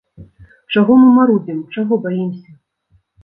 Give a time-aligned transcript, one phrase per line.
[0.73, 2.51] Чаго мы марудзім, чаго баімся?